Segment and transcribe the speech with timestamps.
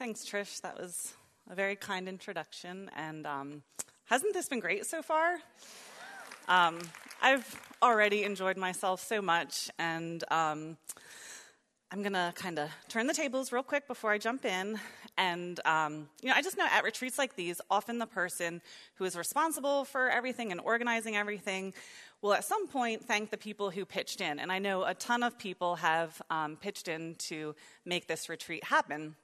[0.00, 0.62] Thanks, Trish.
[0.62, 1.12] That was
[1.50, 2.90] a very kind introduction.
[2.96, 3.62] And um,
[4.06, 5.36] hasn't this been great so far?
[6.48, 6.78] Um,
[7.20, 10.78] I've already enjoyed myself so much, and um,
[11.92, 14.80] I'm going to kind of turn the tables real quick before I jump in.
[15.18, 18.62] And, um, you know, I just know at retreats like these, often the person
[18.94, 21.74] who is responsible for everything and organizing everything
[22.22, 24.38] will at some point thank the people who pitched in.
[24.38, 27.54] And I know a ton of people have um, pitched in to
[27.84, 29.14] make this retreat happen.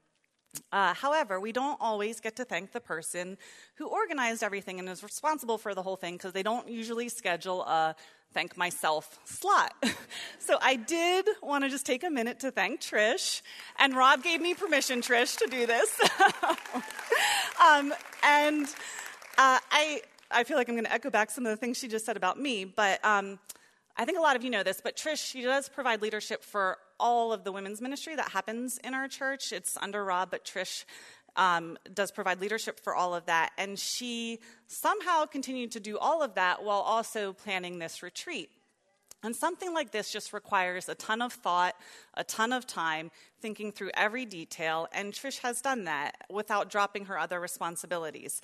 [0.72, 3.38] Uh, however, we don't always get to thank the person
[3.76, 7.62] who organized everything and is responsible for the whole thing because they don't usually schedule
[7.62, 7.94] a
[8.32, 9.74] thank myself slot.
[10.38, 13.40] so I did want to just take a minute to thank Trish,
[13.78, 15.98] and Rob gave me permission, Trish, to do this.
[17.66, 18.66] um, and
[19.38, 21.88] uh, I, I feel like I'm going to echo back some of the things she
[21.88, 23.38] just said about me, but um,
[23.96, 26.76] I think a lot of you know this, but Trish, she does provide leadership for
[26.98, 29.52] all of the women's ministry that happens in our church.
[29.52, 30.84] It's under Rob, but Trish
[31.36, 33.50] um, does provide leadership for all of that.
[33.58, 38.50] And she somehow continued to do all of that while also planning this retreat.
[39.22, 41.74] And something like this just requires a ton of thought,
[42.14, 44.88] a ton of time, thinking through every detail.
[44.92, 48.40] And Trish has done that without dropping her other responsibilities.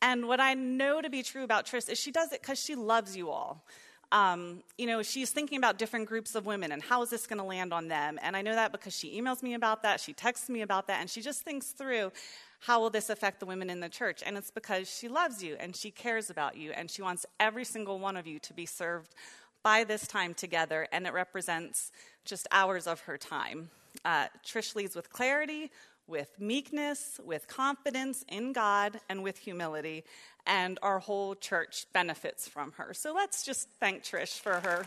[0.00, 2.74] And what I know to be true about Trish is she does it because she
[2.74, 3.64] loves you all
[4.12, 7.38] um, you know, she's thinking about different groups of women and how is this going
[7.38, 8.18] to land on them.
[8.22, 11.00] And I know that because she emails me about that, she texts me about that,
[11.00, 12.12] and she just thinks through
[12.60, 14.22] how will this affect the women in the church.
[14.24, 17.64] And it's because she loves you and she cares about you and she wants every
[17.64, 19.16] single one of you to be served
[19.64, 21.92] by this time together, and it represents
[22.24, 23.70] just hours of her time.
[24.04, 25.70] Uh, Trish leads with clarity,
[26.12, 30.04] with meekness, with confidence in God, and with humility.
[30.46, 32.94] And our whole church benefits from her.
[32.94, 34.84] So let's just thank Trish for her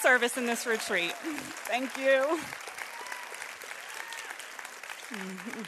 [0.00, 1.12] service in this retreat.
[1.66, 2.38] Thank you.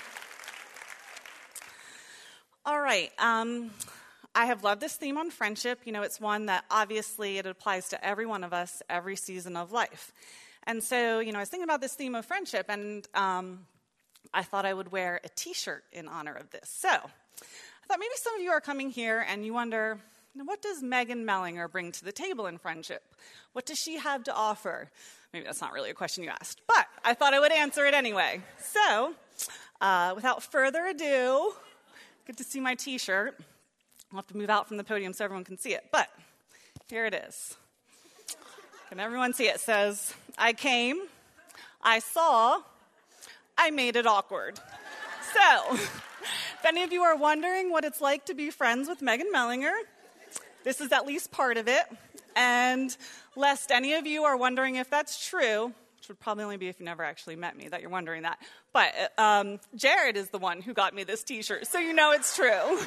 [2.67, 3.11] All right.
[3.19, 3.71] Um,
[4.35, 5.81] I have loved this theme on friendship.
[5.85, 9.57] You know, it's one that obviously it applies to every one of us, every season
[9.57, 10.13] of life.
[10.67, 13.61] And so, you know, I was thinking about this theme of friendship, and um,
[14.33, 16.69] I thought I would wear a t shirt in honor of this.
[16.69, 19.99] So I thought maybe some of you are coming here and you wonder,
[20.35, 23.03] what does Meghan Mellinger bring to the table in friendship?
[23.53, 24.91] What does she have to offer?
[25.33, 27.95] Maybe that's not really a question you asked, but I thought I would answer it
[27.95, 28.43] anyway.
[28.59, 29.15] So,
[29.81, 31.53] uh, without further ado,
[32.27, 33.39] good to see my t shirt.
[34.13, 36.09] I'll have to move out from the podium so everyone can see it, but
[36.89, 37.57] here it is.
[38.89, 39.57] Can everyone see it?
[39.57, 41.03] it says, I came,
[41.83, 42.61] I saw,
[43.59, 44.59] I made it awkward.
[45.33, 49.33] So, if any of you are wondering what it's like to be friends with Meghan
[49.35, 49.75] Mellinger,
[50.65, 51.85] this is at least part of it.
[52.35, 52.95] And
[53.35, 56.79] lest any of you are wondering if that's true, which would probably only be if
[56.79, 58.39] you never actually met me that you're wondering that.
[58.73, 62.13] But um, Jared is the one who got me this t shirt, so you know
[62.13, 62.81] it's true.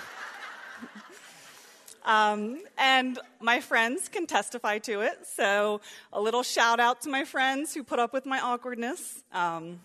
[2.06, 5.81] um, and my friends can testify to it, so
[6.13, 9.24] a little shout out to my friends who put up with my awkwardness.
[9.34, 9.79] Um,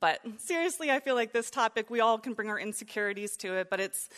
[0.00, 3.68] but seriously, I feel like this topic, we all can bring our insecurities to it,
[3.70, 4.08] but it's,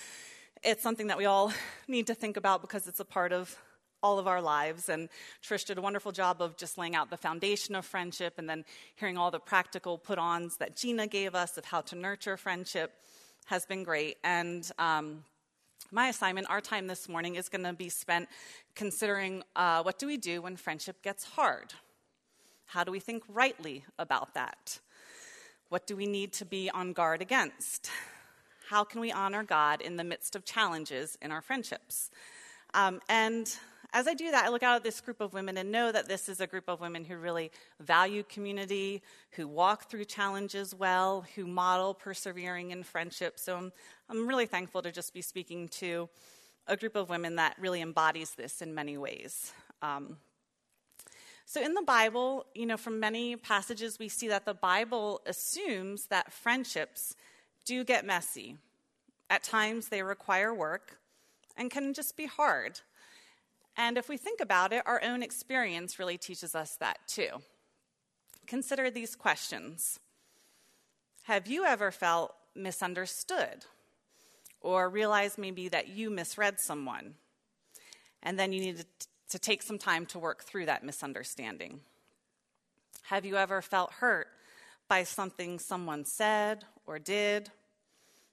[0.62, 1.52] it's something that we all
[1.88, 3.56] need to think about because it's a part of
[4.02, 4.88] all of our lives.
[4.88, 5.08] And
[5.42, 8.64] Trish did a wonderful job of just laying out the foundation of friendship and then
[8.96, 12.92] hearing all the practical put ons that Gina gave us of how to nurture friendship
[13.46, 14.18] has been great.
[14.24, 15.24] And um,
[15.90, 18.28] my assignment, our time this morning, is going to be spent
[18.74, 21.74] considering uh, what do we do when friendship gets hard?
[22.66, 24.80] How do we think rightly about that?
[25.72, 27.88] What do we need to be on guard against?
[28.68, 32.10] How can we honor God in the midst of challenges in our friendships?
[32.74, 33.50] Um, and
[33.94, 36.08] as I do that, I look out at this group of women and know that
[36.08, 37.50] this is a group of women who really
[37.80, 39.00] value community,
[39.30, 43.38] who walk through challenges well, who model persevering in friendship.
[43.38, 43.72] So I'm,
[44.10, 46.10] I'm really thankful to just be speaking to
[46.66, 49.54] a group of women that really embodies this in many ways.
[49.80, 50.18] Um,
[51.52, 56.06] so, in the Bible, you know, from many passages, we see that the Bible assumes
[56.06, 57.14] that friendships
[57.66, 58.56] do get messy.
[59.28, 60.96] At times, they require work
[61.54, 62.80] and can just be hard.
[63.76, 67.42] And if we think about it, our own experience really teaches us that too.
[68.46, 70.00] Consider these questions
[71.24, 73.66] Have you ever felt misunderstood?
[74.62, 77.16] Or realized maybe that you misread someone?
[78.22, 78.86] And then you needed
[79.32, 81.80] to take some time to work through that misunderstanding.
[83.04, 84.28] Have you ever felt hurt
[84.88, 87.50] by something someone said or did?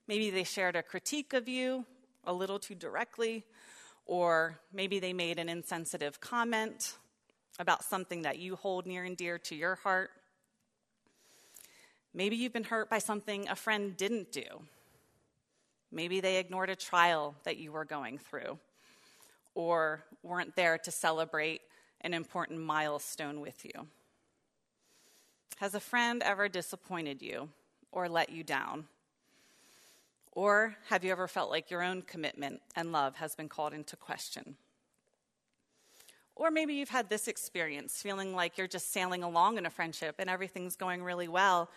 [0.10, 1.86] Maybe they shared a critique of you
[2.26, 3.46] a little too directly,
[4.06, 6.98] or maybe they made an insensitive comment
[7.60, 10.12] about something that you hold near and dear to your heart.
[12.14, 14.44] Maybe you've been hurt by something a friend didn't do.
[15.94, 18.60] Maybe they ignored a trial that you were going through
[19.56, 21.62] or weren't there to celebrate
[22.02, 23.88] an important milestone with you.
[25.58, 27.50] Has a friend ever disappointed you
[27.92, 28.88] or let you down?
[30.32, 33.96] Or have you ever felt like your own commitment and love has been called into
[33.98, 34.56] question?
[36.36, 40.16] Or maybe you've had this experience, feeling like you're just sailing along in a friendship
[40.20, 41.70] and everything's going really well,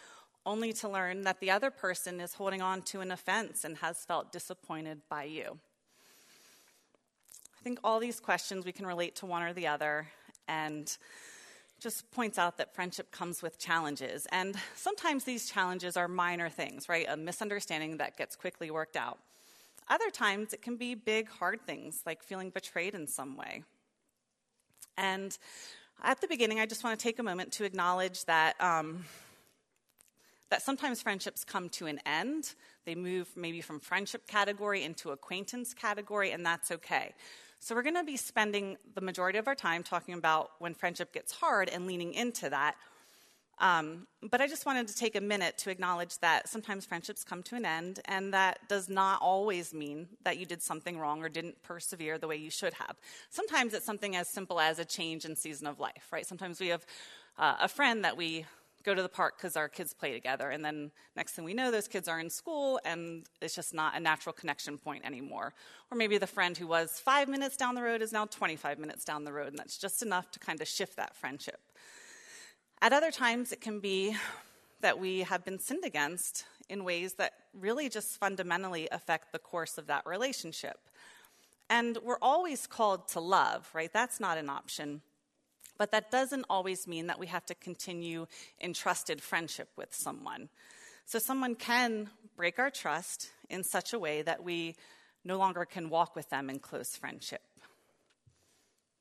[0.46, 4.04] only to learn that the other person is holding on to an offense and has
[4.04, 5.58] felt disappointed by you.
[7.62, 10.08] I think all these questions we can relate to one or the other,
[10.48, 10.96] and
[11.78, 14.26] just points out that friendship comes with challenges.
[14.32, 17.06] And sometimes these challenges are minor things, right?
[17.08, 19.20] A misunderstanding that gets quickly worked out.
[19.88, 23.62] Other times it can be big, hard things like feeling betrayed in some way.
[24.98, 25.38] And
[26.02, 28.60] at the beginning, I just want to take a moment to acknowledge that.
[28.60, 29.04] Um,
[30.50, 32.52] that sometimes friendships come to an end.
[32.84, 37.14] They move maybe from friendship category into acquaintance category, and that's okay.
[37.64, 41.12] So, we're going to be spending the majority of our time talking about when friendship
[41.12, 42.74] gets hard and leaning into that.
[43.60, 47.40] Um, but I just wanted to take a minute to acknowledge that sometimes friendships come
[47.44, 51.28] to an end, and that does not always mean that you did something wrong or
[51.28, 52.96] didn't persevere the way you should have.
[53.30, 56.26] Sometimes it's something as simple as a change in season of life, right?
[56.26, 56.84] Sometimes we have
[57.38, 58.44] uh, a friend that we
[58.82, 60.50] go to the park because our kids play together.
[60.50, 63.96] And then next thing we know, those kids are in school and it's just not
[63.96, 65.54] a natural connection point anymore.
[65.90, 69.04] Or maybe the friend who was five minutes down the road is now 25 minutes
[69.04, 71.60] down the road, and that's just enough to kind of shift that friendship.
[72.80, 74.16] At other times, it can be
[74.80, 79.78] that we have been sinned against in ways that really just fundamentally affect the course
[79.78, 80.78] of that relationship.
[81.70, 83.92] And we're always called to love, right?
[83.92, 85.02] That's not an option.
[85.78, 88.26] But that doesn't always mean that we have to continue
[88.60, 90.48] in trusted friendship with someone.
[91.04, 94.76] So someone can break our trust in such a way that we
[95.24, 97.42] no longer can walk with them in close friendship.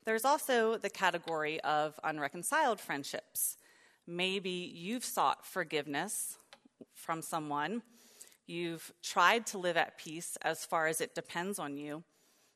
[0.03, 3.57] There's also the category of unreconciled friendships.
[4.07, 6.38] Maybe you've sought forgiveness
[6.95, 7.83] from someone,
[8.47, 12.03] you've tried to live at peace as far as it depends on you,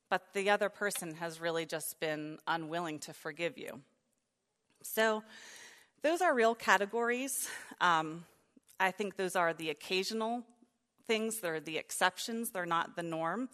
[0.10, 3.82] but the other person has really just been unwilling to forgive you.
[4.86, 5.24] So,
[6.04, 7.50] those are real categories.
[7.82, 8.26] Um,
[8.80, 10.44] I think those are the occasional
[11.08, 13.50] things, they're the exceptions, they're not the norm.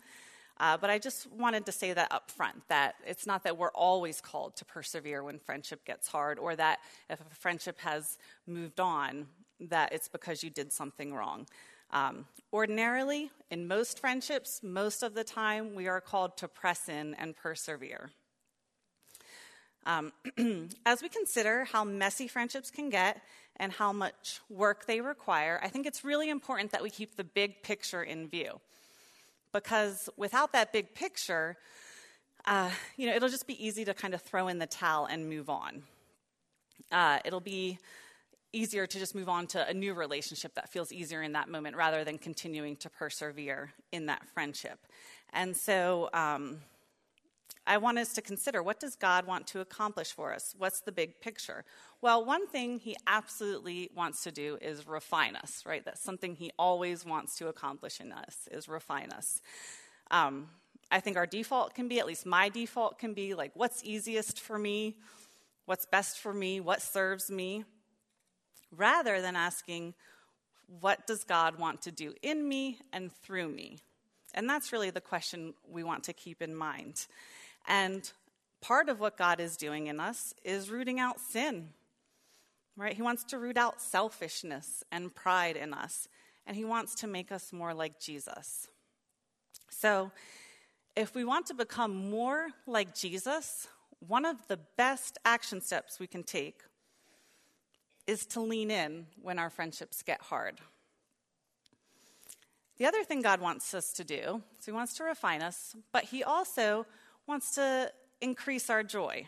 [0.59, 3.71] Uh, but I just wanted to say that up front that it's not that we're
[3.71, 6.79] always called to persevere when friendship gets hard, or that
[7.09, 9.27] if a friendship has moved on,
[9.61, 11.47] that it's because you did something wrong.
[11.91, 17.15] Um, ordinarily, in most friendships, most of the time, we are called to press in
[17.15, 18.11] and persevere.
[19.85, 20.11] Um,
[20.85, 23.21] as we consider how messy friendships can get
[23.57, 27.23] and how much work they require, I think it's really important that we keep the
[27.23, 28.59] big picture in view.
[29.53, 31.57] Because without that big picture,
[32.45, 35.29] uh, you know, it'll just be easy to kind of throw in the towel and
[35.29, 35.83] move on.
[36.91, 37.77] Uh, it'll be
[38.53, 41.75] easier to just move on to a new relationship that feels easier in that moment
[41.75, 44.79] rather than continuing to persevere in that friendship.
[45.33, 46.57] And so, um,
[47.67, 50.55] I want us to consider what does God want to accomplish for us?
[50.57, 51.63] What's the big picture?
[52.01, 55.85] Well, one thing he absolutely wants to do is refine us, right?
[55.85, 59.41] That's something he always wants to accomplish in us, is refine us.
[60.09, 60.50] Um,
[60.89, 64.39] I think our default can be, at least my default can be, like, what's easiest
[64.39, 64.97] for me?
[65.65, 66.59] What's best for me?
[66.59, 67.63] What serves me?
[68.75, 69.93] Rather than asking,
[70.79, 73.79] what does God want to do in me and through me?
[74.33, 77.05] And that's really the question we want to keep in mind.
[77.68, 78.10] And
[78.62, 81.70] part of what God is doing in us is rooting out sin,
[82.77, 82.94] right?
[82.94, 86.08] He wants to root out selfishness and pride in us,
[86.46, 88.68] and He wants to make us more like Jesus.
[89.70, 90.12] So,
[90.96, 93.68] if we want to become more like Jesus,
[94.06, 96.62] one of the best action steps we can take
[98.08, 100.60] is to lean in when our friendships get hard.
[102.77, 106.06] The other thing God wants us to do is He wants to refine us, but
[106.06, 106.86] He also
[107.27, 109.27] wants to increase our joy.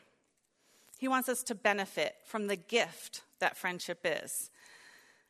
[0.98, 4.50] He wants us to benefit from the gift that friendship is.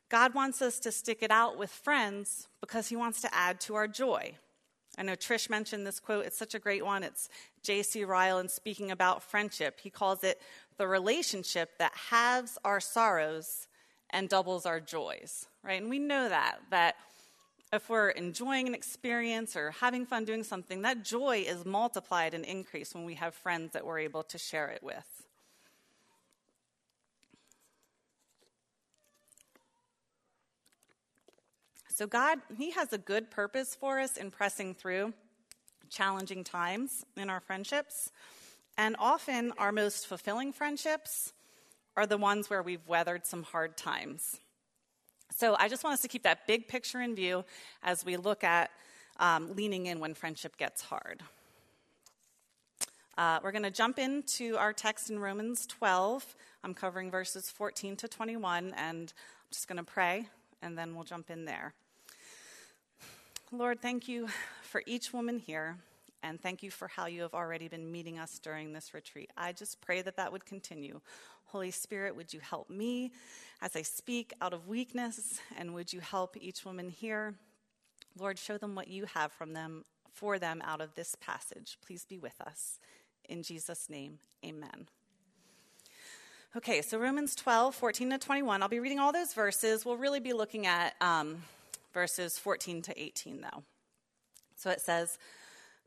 [0.10, 3.76] God wants us to stick it out with friends because He wants to add to
[3.76, 4.36] our joy.
[4.98, 6.26] I know Trish mentioned this quote.
[6.26, 7.02] It's such a great one.
[7.02, 7.30] It's
[7.64, 8.04] J.C.
[8.04, 9.80] Ryle speaking about friendship.
[9.82, 10.40] He calls it
[10.78, 13.68] the relationship that halves our sorrows
[14.12, 15.82] and doubles our joys, right?
[15.82, 16.96] And we know that, that
[17.74, 22.46] if we're enjoying an experience or having fun doing something, that joy is multiplied and
[22.46, 25.26] increased when we have friends that we're able to share it with.
[31.90, 35.14] So, God, He has a good purpose for us in pressing through
[35.90, 38.12] challenging times in our friendships.
[38.78, 41.34] And often, our most fulfilling friendships
[41.98, 44.40] are the ones where we've weathered some hard times.
[45.36, 47.44] So, I just want us to keep that big picture in view
[47.82, 48.70] as we look at
[49.20, 51.24] um, leaning in when friendship gets hard.
[53.18, 56.36] Uh, we're going to jump into our text in Romans 12.
[56.64, 60.28] I'm covering verses 14 to 21, and I'm just going to pray,
[60.62, 61.74] and then we'll jump in there.
[63.52, 64.28] Lord, thank you
[64.62, 65.78] for each woman here,
[66.24, 69.30] and thank you for how you have already been meeting us during this retreat.
[69.38, 71.02] I just pray that that would continue.
[71.46, 73.12] Holy Spirit, would you help me
[73.62, 77.36] as I speak out of weakness, and would you help each woman here?
[78.18, 81.78] Lord, show them what you have from them for them out of this passage.
[81.86, 82.80] Please be with us.
[83.30, 84.88] In Jesus' name, amen.
[86.56, 88.62] Okay, so Romans 12, 14 to 21.
[88.62, 89.86] I'll be reading all those verses.
[89.86, 91.42] We'll really be looking at um,
[91.94, 93.64] verses 14 to 18, though.
[94.56, 95.18] So it says,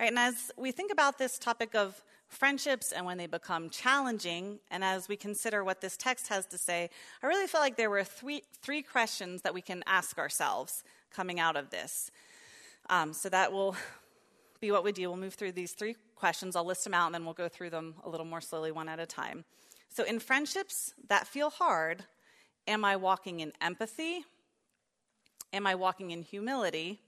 [0.00, 4.58] Right, and as we think about this topic of friendships and when they become challenging,
[4.70, 6.88] and as we consider what this text has to say,
[7.22, 11.38] I really feel like there were three, three questions that we can ask ourselves coming
[11.38, 12.10] out of this.
[12.88, 13.76] Um, so that will
[14.58, 15.06] be what we do.
[15.08, 16.56] We'll move through these three questions.
[16.56, 18.88] I'll list them out and then we'll go through them a little more slowly, one
[18.88, 19.44] at a time.
[19.90, 22.04] So, in friendships that feel hard,
[22.66, 24.24] Am I walking in empathy?
[25.52, 27.00] Am I walking in humility?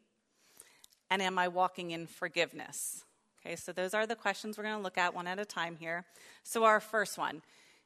[1.13, 3.05] And am I walking in forgiveness?
[3.45, 5.77] Okay, so those are the questions we're going to look at one at a time
[5.79, 6.07] here.
[6.43, 7.43] So, our first one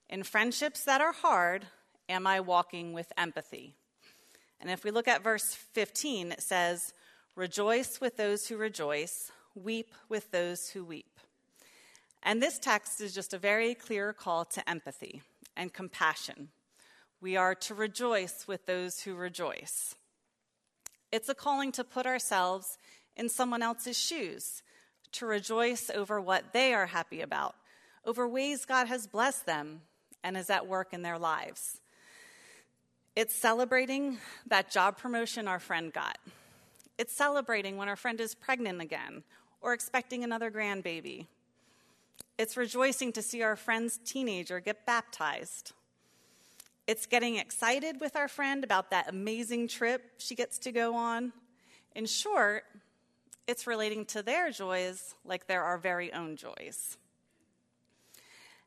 [0.09, 1.67] in friendships that are hard,
[2.09, 3.75] am I walking with empathy?
[4.61, 6.93] And if we look at verse 15, it says,
[7.35, 11.19] Rejoice with those who rejoice, weep with those who weep.
[12.23, 15.21] And this text is just a very clear call to empathy
[15.57, 16.51] and compassion.
[17.21, 19.97] We are to rejoice with those who rejoice.
[21.11, 22.79] It's a calling to put ourselves
[23.17, 24.63] in someone else's shoes,
[25.13, 27.55] to rejoice over what they are happy about,
[28.05, 29.83] over ways God has blessed them
[30.23, 31.81] and is at work in their lives.
[33.15, 36.19] It's celebrating that job promotion our friend got.
[36.99, 39.23] It's celebrating when our friend is pregnant again
[39.61, 41.27] or expecting another grandbaby.
[42.39, 45.73] It's rejoicing to see our friend's teenager get baptized
[46.87, 51.33] it's getting excited with our friend about that amazing trip she gets to go on.
[51.97, 52.63] In short,
[53.47, 56.97] it's relating to their joys like they're our very own joys.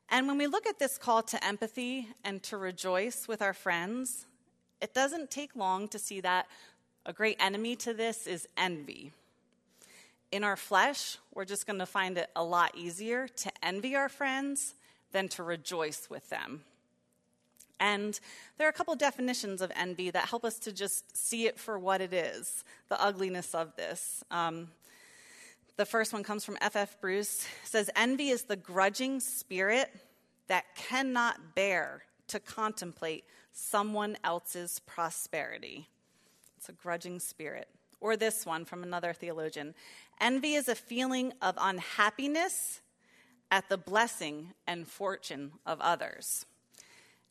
[0.08, 4.26] And when we look at this call to empathy and to rejoice with our friends,
[4.80, 6.46] it doesn't take long to see that
[7.06, 9.12] a great enemy to this is envy.
[10.32, 14.08] In our flesh, we're just going to find it a lot easier to envy our
[14.08, 14.74] friends
[15.12, 16.62] than to rejoice with them.
[17.80, 18.20] And
[18.58, 21.78] there are a couple definitions of envy that help us to just see it for
[21.78, 24.22] what it is, the ugliness of this.
[24.30, 24.68] Um,
[25.76, 27.00] the first one comes from F.F.
[27.00, 27.46] Bruce.
[27.64, 29.90] Says, Envy is the grudging spirit
[30.48, 35.88] that cannot bear to contemplate someone else's prosperity.
[36.58, 37.68] It's a grudging spirit.
[37.98, 39.74] Or this one from another theologian
[40.20, 42.82] Envy is a feeling of unhappiness
[43.50, 46.44] at the blessing and fortune of others.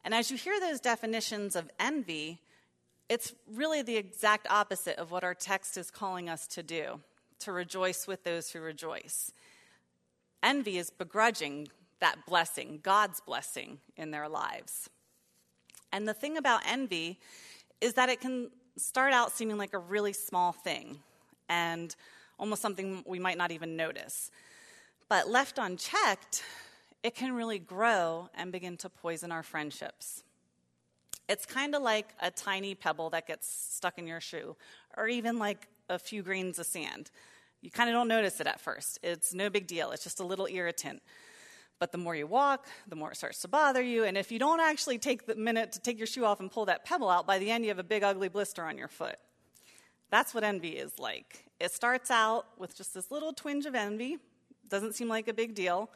[0.04, 2.40] And as you hear those definitions of envy,
[3.10, 7.02] it's really the exact opposite of what our text is calling us to do
[7.40, 9.32] to rejoice with those who rejoice.
[10.44, 11.68] Envy is begrudging
[12.00, 14.90] that blessing, God's blessing in their lives.
[15.92, 17.20] And the thing about envy
[17.82, 21.00] is that it can start out seeming like a really small thing
[21.50, 21.96] and
[22.38, 24.32] almost something we might not even notice.
[25.10, 26.44] But left unchecked,
[27.04, 30.24] it can really grow and begin to poison our friendships.
[31.28, 34.56] It's kind of like a tiny pebble that gets stuck in your shoe,
[34.98, 37.12] or even like a few grains of sand.
[37.62, 39.00] You kind of don't notice it at first.
[39.04, 41.02] It's no big deal, it's just a little irritant.
[41.78, 44.04] But the more you walk, the more it starts to bother you.
[44.04, 46.66] And if you don't actually take the minute to take your shoe off and pull
[46.66, 49.16] that pebble out, by the end you have a big, ugly blister on your foot.
[50.10, 51.46] That's what envy is like.
[51.60, 54.18] It starts out with just this little twinge of envy,
[54.68, 55.90] doesn't seem like a big deal.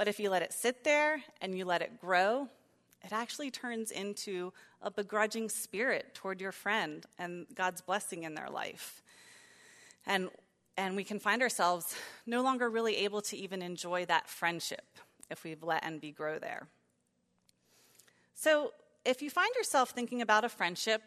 [0.00, 2.48] But if you let it sit there and you let it grow,
[3.04, 8.48] it actually turns into a begrudging spirit toward your friend and God's blessing in their
[8.48, 9.02] life.
[10.06, 10.30] And,
[10.78, 14.86] and we can find ourselves no longer really able to even enjoy that friendship
[15.30, 16.66] if we've let envy grow there.
[18.34, 18.72] So,
[19.04, 21.02] if you find yourself thinking about a friendship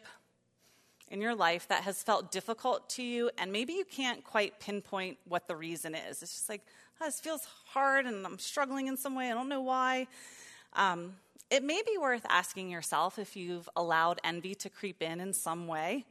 [1.10, 5.18] in your life that has felt difficult to you, and maybe you can't quite pinpoint
[5.24, 6.62] what the reason is, it's just like,
[7.00, 10.06] this feels hard and I'm struggling in some way, I don't know why.
[10.74, 11.14] Um,
[11.50, 15.66] it may be worth asking yourself if you've allowed envy to creep in in some
[15.66, 16.04] way.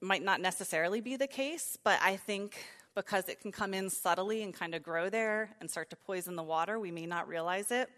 [0.00, 2.56] Might not necessarily be the case, but I think
[2.94, 6.34] because it can come in subtly and kind of grow there and start to poison
[6.34, 7.90] the water, we may not realize it.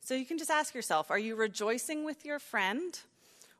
[0.00, 2.98] So you can just ask yourself are you rejoicing with your friend,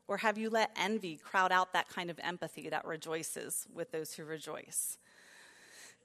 [0.07, 4.13] or have you let envy crowd out that kind of empathy that rejoices with those
[4.13, 4.97] who rejoice?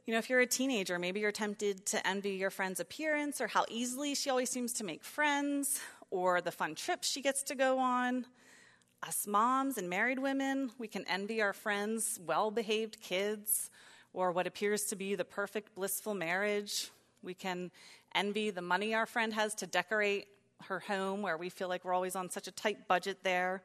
[0.06, 3.48] You know, if you're a teenager, maybe you're tempted to envy your friend's appearance or
[3.48, 5.80] how easily she always seems to make friends
[6.12, 8.24] or the fun trips she gets to go on.
[9.02, 13.68] Us moms and married women, we can envy our friends' well behaved kids
[14.12, 16.92] or what appears to be the perfect blissful marriage.
[17.24, 17.72] We can
[18.14, 20.28] envy the money our friend has to decorate
[20.68, 23.60] her home where we feel like we're always on such a tight budget there.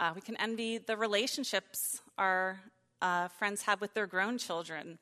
[0.00, 2.58] Uh, we can envy the relationships our
[3.00, 4.98] uh, friends have with their grown children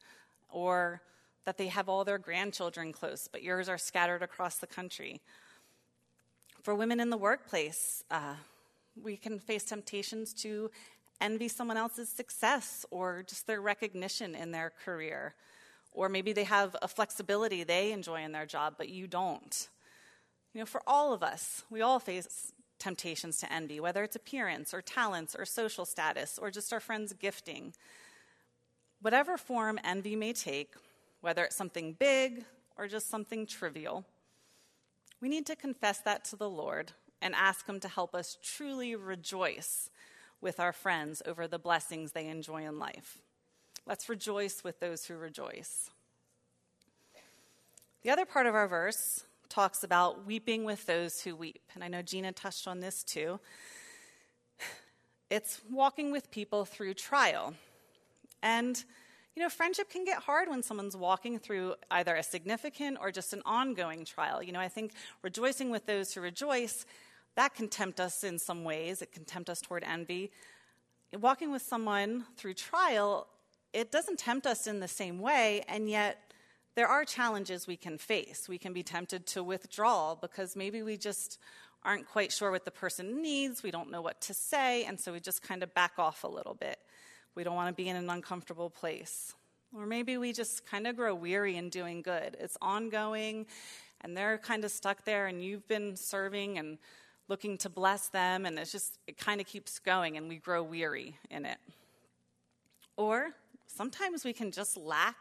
[0.54, 1.02] or
[1.44, 5.20] that they have all their grandchildren close, but yours are scattered across the country.
[6.62, 8.36] For women in the workplace, uh,
[9.02, 10.70] we can face temptations to
[11.20, 15.34] envy someone else's success or just their recognition in their career.
[15.92, 19.68] Or maybe they have a flexibility they enjoy in their job, but you don't.
[20.54, 24.72] You know, for all of us, we all face temptations to envy, whether it's appearance
[24.72, 27.74] or talents or social status or just our friends' gifting.
[29.04, 30.72] Whatever form envy may take,
[31.20, 32.42] whether it's something big
[32.78, 34.02] or just something trivial,
[35.20, 38.96] we need to confess that to the Lord and ask Him to help us truly
[38.96, 39.90] rejoice
[40.40, 43.18] with our friends over the blessings they enjoy in life.
[43.86, 45.90] Let's rejoice with those who rejoice.
[48.04, 51.60] The other part of our verse talks about weeping with those who weep.
[51.74, 53.38] And I know Gina touched on this too.
[55.28, 57.52] It's walking with people through trial.
[58.44, 58.84] And,
[59.34, 63.32] you know, friendship can get hard when someone's walking through either a significant or just
[63.32, 64.42] an ongoing trial.
[64.42, 66.84] You know, I think rejoicing with those who rejoice,
[67.36, 69.02] that can tempt us in some ways.
[69.02, 70.30] It can tempt us toward envy.
[71.18, 73.26] Walking with someone through trial,
[73.72, 76.18] it doesn't tempt us in the same way, and yet
[76.74, 78.46] there are challenges we can face.
[78.48, 81.38] We can be tempted to withdraw because maybe we just
[81.82, 85.12] aren't quite sure what the person needs, we don't know what to say, and so
[85.12, 86.78] we just kind of back off a little bit.
[87.34, 89.34] We don't want to be in an uncomfortable place.
[89.76, 92.36] Or maybe we just kind of grow weary in doing good.
[92.38, 93.46] It's ongoing,
[94.02, 96.78] and they're kind of stuck there, and you've been serving and
[97.26, 100.62] looking to bless them, and it's just, it kind of keeps going, and we grow
[100.62, 101.58] weary in it.
[102.96, 103.30] Or
[103.66, 105.16] sometimes we can just lack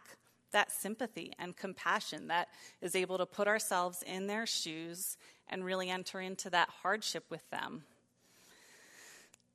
[0.52, 2.50] that sympathy and compassion that
[2.82, 5.18] is able to put ourselves in their shoes
[5.50, 7.84] and really enter into that hardship with them.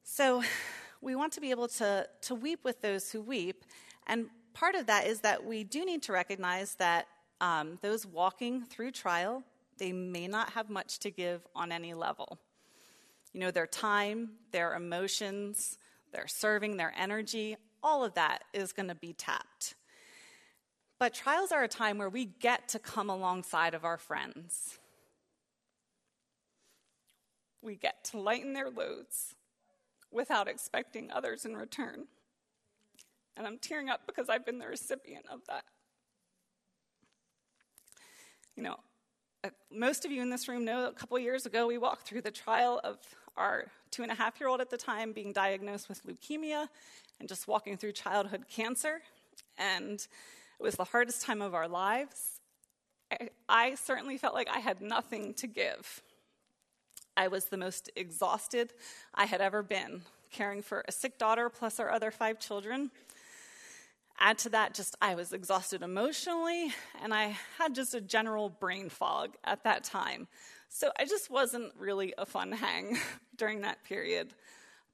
[0.03, 0.43] So,
[1.01, 3.65] we want to be able to, to weep with those who weep.
[4.07, 7.07] And part of that is that we do need to recognize that
[7.41, 9.45] um, those walking through trial,
[9.79, 12.39] they may not have much to give on any level.
[13.33, 15.79] You know, their time, their emotions,
[16.13, 19.75] their serving, their energy, all of that is going to be tapped.
[20.99, 24.79] But trials are a time where we get to come alongside of our friends.
[27.63, 29.37] We get to lighten their loads
[30.11, 32.07] without expecting others in return.
[33.37, 35.65] And I'm tearing up because I've been the recipient of that.
[38.57, 38.77] You know,
[39.45, 42.23] uh, most of you in this room know a couple years ago we walked through
[42.23, 42.99] the trial of
[43.37, 46.67] our two and a half year old at the time being diagnosed with leukemia
[47.21, 49.01] and just walking through childhood cancer.
[49.57, 52.41] And it was the hardest time of our lives.
[53.13, 56.03] I, I certainly felt like I had nothing to give.
[57.19, 58.73] I was the most exhausted
[59.13, 62.93] I had ever been, caring for a sick daughter plus our other five children.
[64.21, 68.89] Add to that, just I was exhausted emotionally, and I had just a general brain
[68.89, 70.29] fog at that time.
[70.69, 72.97] So I just wasn't really a fun hang
[73.37, 74.33] during that period.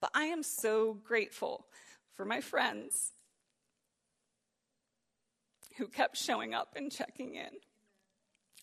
[0.00, 1.66] But I am so grateful
[2.14, 3.12] for my friends
[5.76, 7.50] who kept showing up and checking in.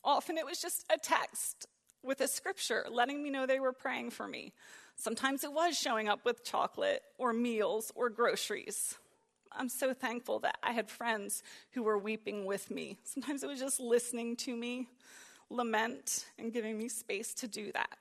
[0.04, 1.67] Often it was just a text
[2.03, 4.53] with a scripture letting me know they were praying for me.
[4.95, 8.95] Sometimes it was showing up with chocolate or meals or groceries.
[9.51, 12.97] I'm so thankful that I had friends who were weeping with me.
[13.03, 14.87] Sometimes it was just listening to me
[15.49, 17.97] lament and giving me space to do that.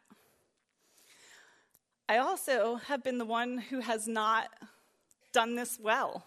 [2.09, 4.49] I also have been the one who has not
[5.33, 6.25] done this well.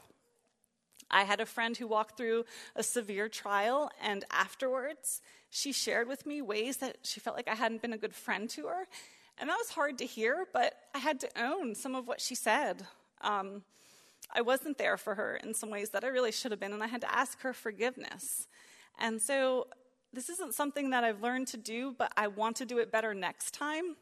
[1.12, 5.22] I had a friend who walked through a severe trial, and afterwards,
[5.56, 8.50] she shared with me ways that she felt like I hadn't been a good friend
[8.50, 8.88] to her.
[9.38, 12.34] And that was hard to hear, but I had to own some of what she
[12.34, 12.88] said.
[13.22, 13.62] Um,
[14.34, 16.82] I wasn't there for her in some ways that I really should have been, and
[16.82, 18.48] I had to ask her forgiveness.
[19.00, 19.68] And so,
[20.12, 23.14] this isn't something that I've learned to do, but I want to do it better
[23.14, 23.96] next time.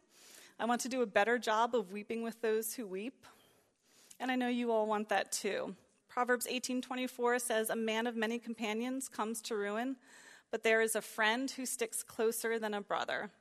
[0.57, 3.25] I want to do a better job of weeping with those who weep.
[4.21, 5.75] And I know you all want that too.
[6.07, 9.97] Proverbs 18:24 says, "A man of many companions comes to ruin,
[10.51, 13.31] but there is a friend who sticks closer than a brother."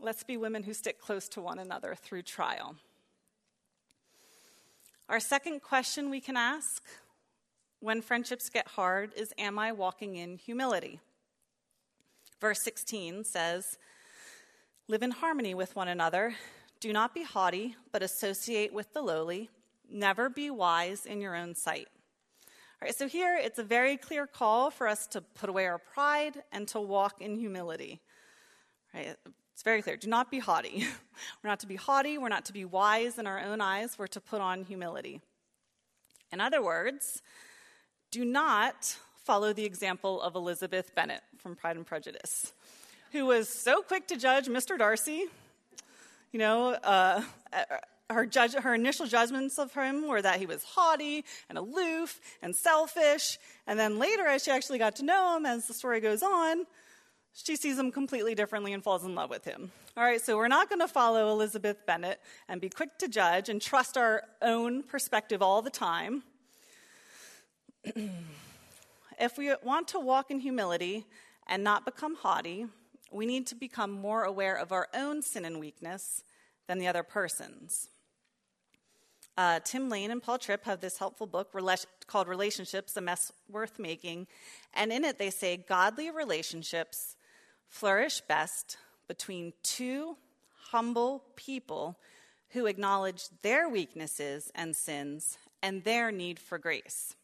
[0.00, 2.76] Let's be women who stick close to one another through trial.
[5.08, 6.84] Our second question we can ask
[7.80, 11.00] when friendships get hard is Am I walking in humility?
[12.40, 13.78] Verse 16 says,
[14.86, 16.34] Live in harmony with one another.
[16.78, 19.50] Do not be haughty, but associate with the lowly.
[19.90, 21.88] Never be wise in your own sight.
[22.80, 25.78] All right, so here it's a very clear call for us to put away our
[25.78, 28.00] pride and to walk in humility.
[28.94, 29.16] Right?
[29.52, 29.96] It's very clear.
[29.96, 30.86] Do not be haughty.
[31.42, 32.18] we're not to be haughty.
[32.18, 33.98] We're not to be wise in our own eyes.
[33.98, 35.20] We're to put on humility.
[36.30, 37.20] In other words,
[38.12, 42.52] do not follow the example of Elizabeth Bennet from Pride and Prejudice,
[43.10, 44.78] who was so quick to judge Mr.
[44.78, 45.24] Darcy.
[46.30, 47.22] You know, uh,
[48.10, 52.54] her, judge, her initial judgments of him were that he was haughty and aloof and
[52.56, 53.38] selfish.
[53.66, 56.64] And then later, as she actually got to know him, as the story goes on,
[57.34, 59.70] she sees him completely differently and falls in love with him.
[59.96, 63.48] All right, so we're not going to follow Elizabeth Bennet and be quick to judge
[63.48, 66.22] and trust our own perspective all the time.
[69.20, 71.06] if we want to walk in humility
[71.46, 72.66] and not become haughty,
[73.12, 76.24] we need to become more aware of our own sin and weakness
[76.66, 77.88] than the other person's.
[79.38, 81.54] Uh, Tim Lane and Paul Tripp have this helpful book
[82.08, 84.26] called Relationships, a Mess Worth Making.
[84.74, 87.14] And in it, they say godly relationships
[87.68, 90.16] flourish best between two
[90.70, 92.00] humble people
[92.48, 97.14] who acknowledge their weaknesses and sins and their need for grace.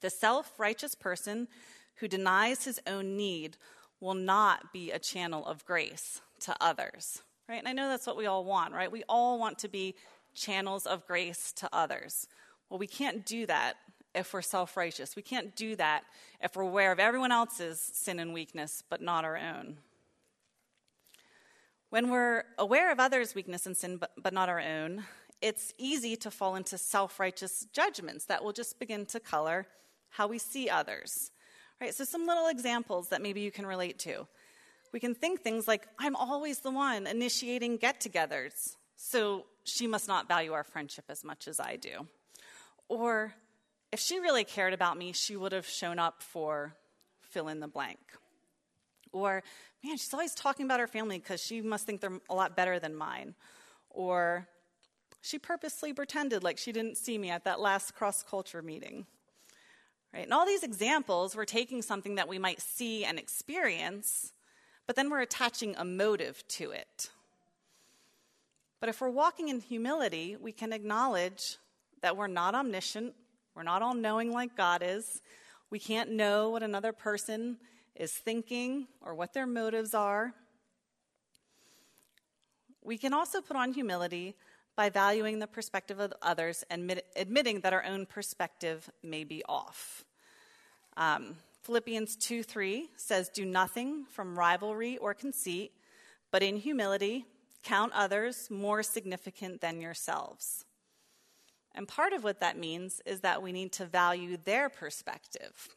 [0.00, 1.48] The self righteous person
[1.96, 3.58] who denies his own need
[4.00, 7.58] will not be a channel of grace to others, right?
[7.58, 8.90] And I know that's what we all want, right?
[8.90, 9.96] We all want to be
[10.40, 12.26] channels of grace to others.
[12.68, 13.76] Well, we can't do that
[14.14, 15.16] if we're self righteous.
[15.16, 16.04] We can't do that
[16.40, 19.78] if we're aware of everyone else's sin and weakness, but not our own.
[21.90, 25.04] When we're aware of others' weakness and sin, but, but not our own,
[25.42, 29.66] it's easy to fall into self righteous judgments that will just begin to color
[30.10, 31.30] how we see others.
[31.80, 31.94] Right?
[31.94, 34.26] So, some little examples that maybe you can relate to.
[34.92, 40.06] We can think things like, I'm always the one initiating get togethers, so she must
[40.06, 42.06] not value our friendship as much as I do.
[42.86, 43.32] Or,
[43.90, 46.74] if she really cared about me, she would have shown up for
[47.22, 47.98] fill in the blank.
[49.10, 49.42] Or,
[49.82, 52.78] man, she's always talking about her family because she must think they're a lot better
[52.78, 53.34] than mine.
[53.88, 54.46] Or,
[55.22, 59.06] she purposely pretended like she didn't see me at that last cross culture meeting.
[60.12, 60.24] Right?
[60.24, 64.34] And all these examples, we're taking something that we might see and experience,
[64.86, 67.10] but then we're attaching a motive to it.
[68.80, 71.58] But if we're walking in humility, we can acknowledge
[72.00, 73.14] that we're not omniscient,
[73.54, 75.20] we're not all knowing like God is.
[75.68, 77.58] We can't know what another person
[77.94, 80.32] is thinking or what their motives are.
[82.82, 84.34] We can also put on humility
[84.74, 90.04] by valuing the perspective of others and admitting that our own perspective may be off.
[90.96, 95.72] Um, Philippians 2 3 says, Do nothing from rivalry or conceit,
[96.30, 97.26] but in humility
[97.62, 100.64] count others more significant than yourselves.
[101.74, 105.76] And part of what that means is that we need to value their perspective.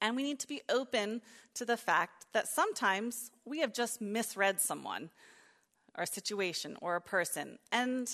[0.00, 1.20] And we need to be open
[1.54, 5.10] to the fact that sometimes we have just misread someone,
[5.96, 7.58] or a situation, or a person.
[7.70, 8.08] And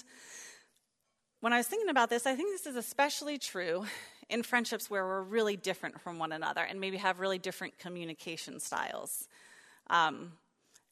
[1.41, 3.87] when I was thinking about this, I think this is especially true
[4.29, 8.59] in friendships where we're really different from one another and maybe have really different communication
[8.59, 9.29] styles.
[9.89, 10.33] Um,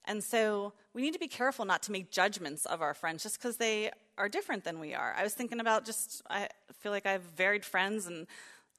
[0.07, 3.39] And so we need to be careful not to make judgments of our friends just
[3.39, 5.15] because they are different than we are.
[5.17, 6.49] I was thinking about just, I
[6.81, 8.27] feel like I have varied friends and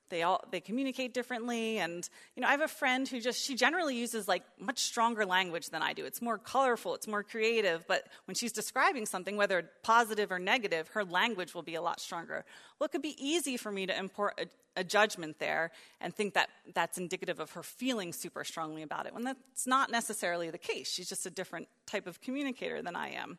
[0.10, 1.80] they all they communicate differently.
[1.80, 5.26] And you know i have a friend who just she generally uses like much stronger
[5.26, 6.06] language than i do.
[6.06, 7.86] It's more colorful it's more creative.
[7.88, 12.00] But when she's describing something whether positive or negative her language will be a lot
[12.00, 12.46] stronger.
[12.80, 16.34] Well it could be easy for me to import a, a judgment there and think
[16.34, 20.58] that that's indicative of her feeling super strongly about it when that's not necessarily the
[20.58, 20.92] case.
[20.92, 23.38] She's just a different type of communicator than i am.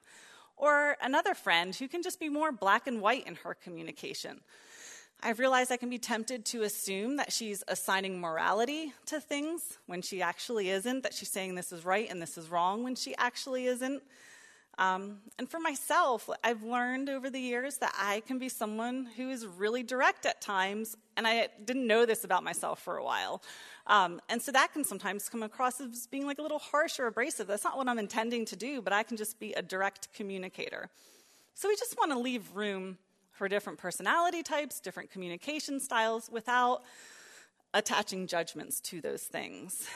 [0.56, 4.40] Or another friend who can just be more black and white in her communication
[5.22, 10.02] I've realized I can be tempted to assume that she's assigning morality to things when
[10.02, 13.14] she actually isn't, that she's saying this is right and this is wrong when she
[13.16, 14.02] actually isn't.
[14.78, 19.30] Um, and for myself, I've learned over the years that I can be someone who
[19.30, 23.42] is really direct at times, and I didn't know this about myself for a while.
[23.86, 27.06] Um, and so that can sometimes come across as being like a little harsh or
[27.06, 27.46] abrasive.
[27.46, 30.90] That's not what I'm intending to do, but I can just be a direct communicator.
[31.54, 32.98] So we just want to leave room
[33.36, 36.82] for different personality types, different communication styles, without
[37.74, 39.86] attaching judgments to those things.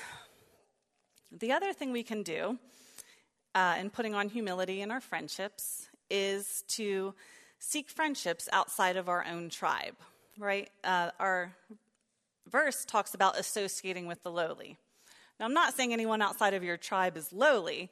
[1.32, 2.58] The other thing we can do
[3.54, 7.14] uh, in putting on humility in our friendships is to
[7.58, 9.96] seek friendships outside of our own tribe,
[10.38, 10.68] right?
[10.84, 11.52] Uh, our
[12.50, 14.76] verse talks about associating with the lowly.
[15.38, 17.90] Now, I'm not saying anyone outside of your tribe is lowly,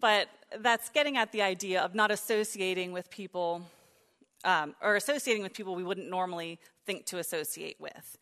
[0.00, 3.66] but that's getting at the idea of not associating with people
[4.44, 8.18] um, or associating with people we wouldn't normally think to associate with.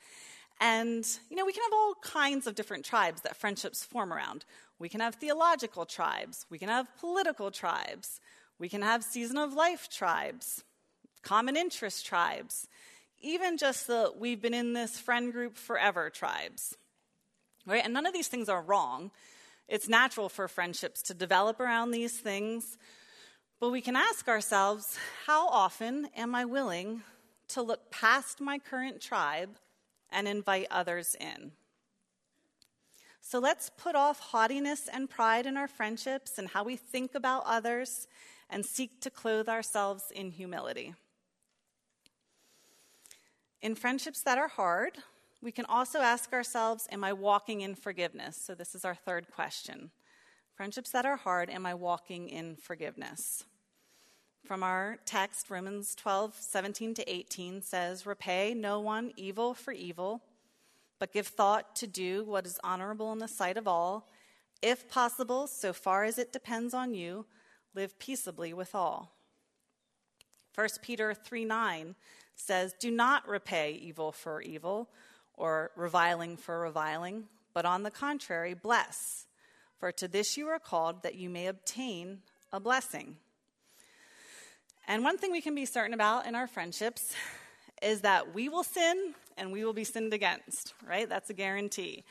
[0.61, 4.44] And, you know, we can have all kinds of different tribes that friendships form around.
[4.78, 8.20] We can have theological tribes, we can have political tribes,
[8.59, 10.64] we can have season of life tribes,
[11.22, 12.66] common interest tribes,
[13.20, 16.76] even just the we've been in this friend group forever tribes.
[17.66, 17.85] Right?
[17.85, 19.11] And none of these things are wrong.
[19.68, 22.78] It's natural for friendships to develop around these things,
[23.60, 27.02] but we can ask ourselves how often am I willing
[27.48, 29.56] to look past my current tribe
[30.10, 31.52] and invite others in?
[33.20, 37.42] So let's put off haughtiness and pride in our friendships and how we think about
[37.44, 38.06] others
[38.48, 40.94] and seek to clothe ourselves in humility.
[43.60, 44.98] In friendships that are hard,
[45.42, 48.36] we can also ask ourselves Am I walking in forgiveness?
[48.36, 49.90] So, this is our third question.
[50.54, 53.44] Friendships that are hard, am I walking in forgiveness?
[54.44, 60.22] From our text, Romans 12, 17 to 18 says, Repay no one evil for evil,
[60.98, 64.09] but give thought to do what is honorable in the sight of all.
[64.62, 67.27] If possible, so far as it depends on you,
[67.74, 69.12] live peaceably with all.
[70.55, 71.94] 1 Peter 3 9
[72.35, 74.88] says, Do not repay evil for evil
[75.35, 77.24] or reviling for reviling,
[77.55, 79.27] but on the contrary, bless.
[79.79, 82.22] For to this you are called, that you may obtain
[82.53, 83.16] a blessing.
[84.90, 87.14] And one thing we can be certain about in our friendships
[87.83, 91.07] is that we will sin and we will be sinned against, right?
[91.07, 92.05] That's a guarantee.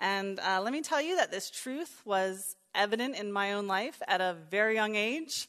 [0.00, 4.00] And uh, let me tell you that this truth was evident in my own life
[4.06, 5.48] at a very young age.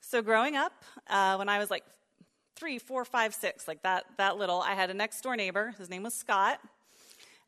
[0.00, 0.72] So, growing up,
[1.08, 1.84] uh, when I was like
[2.56, 5.76] three, four, five, six, like that, that little, I had a next door neighbor.
[5.78, 6.58] His name was Scott.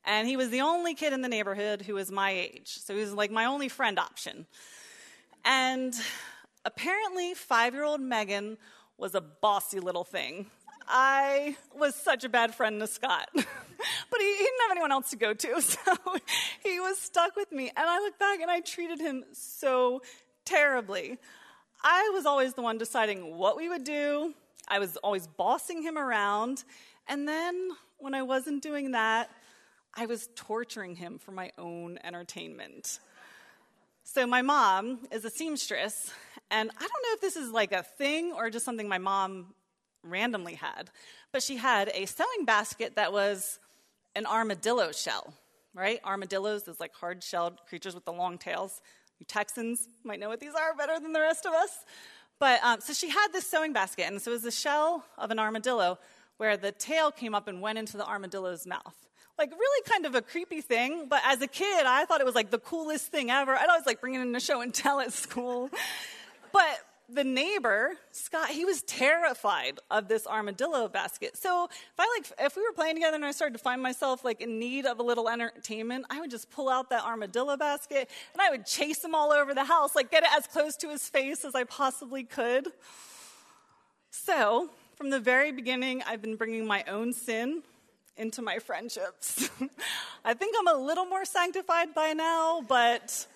[0.05, 2.79] And he was the only kid in the neighborhood who was my age.
[2.79, 4.46] So he was like my only friend option.
[5.44, 5.94] And
[6.64, 8.57] apparently, five year old Meghan
[8.98, 10.46] was a bossy little thing.
[10.88, 13.44] I was such a bad friend to Scott, but
[14.20, 15.81] he, he, didn't have anyone else to go to, so
[16.62, 17.70] he was stuck with me.
[17.77, 20.03] And I look back and I treated him so
[20.44, 21.18] terribly.
[21.83, 24.35] I was always the one deciding what we would do,
[24.68, 26.64] I was always bossing him around.
[27.09, 29.31] And then when I wasn't doing that,
[29.94, 33.01] I was torturing him for my own entertainment.
[34.05, 36.12] So, my mom is a seamstress,
[36.52, 39.54] and I don't know if this is like a thing or just something my mom
[40.04, 40.90] randomly had,
[41.32, 43.58] but she had a sewing basket that was
[44.14, 45.32] an armadillo shell,
[45.74, 45.98] right?
[46.04, 48.82] Armadillos, those like hard shelled creatures with the long tails.
[49.18, 51.70] You Texans might know what these are better than the rest of us.
[52.38, 55.30] But um, so she had this sewing basket, and so it was the shell of
[55.30, 55.98] an armadillo
[56.36, 58.96] where the tail came up and went into the armadillo's mouth.
[59.38, 62.34] Like, really kind of a creepy thing, but as a kid, I thought it was
[62.34, 63.54] like the coolest thing ever.
[63.54, 65.70] I'd always like bring it in a show and tell at school.
[66.52, 71.36] But the neighbor, Scott, he was terrified of this armadillo basket.
[71.36, 74.24] So if I like, if we were playing together and I started to find myself
[74.24, 78.08] like in need of a little entertainment, I would just pull out that armadillo basket
[78.32, 80.88] and I would chase him all over the house, like get it as close to
[80.88, 82.68] his face as I possibly could.
[84.10, 87.62] So from the very beginning, I've been bringing my own sin
[88.16, 89.50] into my friendships.
[90.24, 93.26] I think I'm a little more sanctified by now, but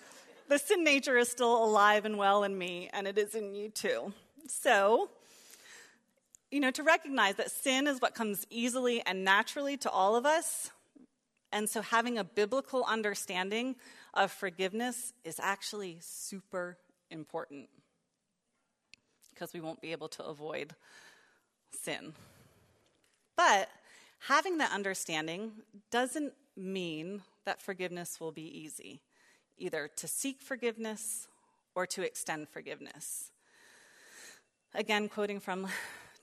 [0.47, 3.69] the sin nature is still alive and well in me, and it is in you
[3.69, 4.13] too.
[4.47, 5.09] So,
[6.51, 10.25] you know, to recognize that sin is what comes easily and naturally to all of
[10.25, 10.71] us.
[11.51, 13.75] And so, having a biblical understanding
[14.13, 16.77] of forgiveness is actually super
[17.09, 17.69] important
[19.33, 20.73] because we won't be able to avoid
[21.71, 22.13] sin.
[23.35, 23.69] But
[24.19, 25.51] having that understanding
[25.91, 28.99] doesn't mean that forgiveness will be easy,
[29.57, 31.27] either to seek forgiveness
[31.75, 33.31] or to extend forgiveness.
[34.73, 35.67] Again, quoting from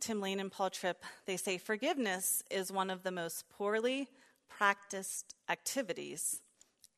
[0.01, 4.09] Tim Lane and Paul Tripp, they say forgiveness is one of the most poorly
[4.49, 6.41] practiced activities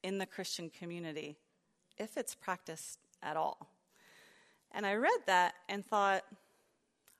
[0.03, 1.37] in the Christian community,
[1.99, 3.71] if it's practiced at all.
[4.73, 6.25] And I read that and thought,